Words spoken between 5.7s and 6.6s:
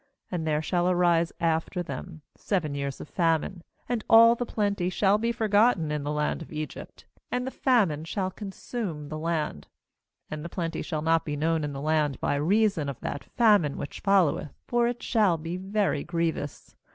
in the land of